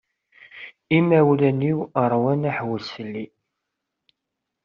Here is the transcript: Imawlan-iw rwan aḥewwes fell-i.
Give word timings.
Imawlan-iw 0.97 1.79
rwan 2.11 2.41
aḥewwes 2.49 2.87
fell-i. 2.95 3.25